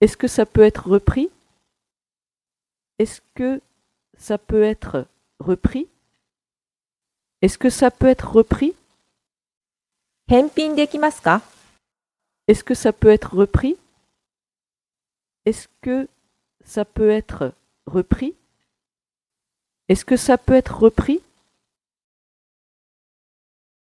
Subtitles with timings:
[0.00, 1.30] Est-ce que ça peut être repris?
[3.00, 3.60] Est-ce que
[4.16, 5.08] ça peut être
[5.40, 5.88] repris?
[7.40, 8.76] Est-ce que ça peut être repris?
[12.46, 13.76] Est-ce que ça peut être repris?
[15.44, 16.06] Est-ce que
[16.64, 17.52] ça peut être
[17.86, 18.32] repris?
[19.88, 21.20] Est-ce que ça peut être repris?